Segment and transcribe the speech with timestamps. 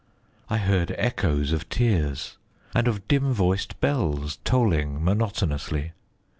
[0.49, 2.35] I heard echoes of tears,
[2.73, 5.91] and of dim voiced bells tolling monotonously.